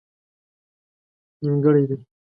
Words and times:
نيمګړئ 1.41 1.81
دي 1.89 1.95